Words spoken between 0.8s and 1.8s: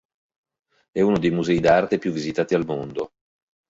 È uno dei musei